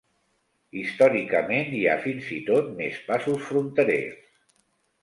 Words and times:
Històricament, 0.83 1.69
hi 1.81 1.83
ha 1.91 1.99
fins 2.07 2.33
i 2.39 2.41
tot 2.51 2.75
més 2.81 2.99
passos 3.13 3.47
fronterers. 3.53 4.21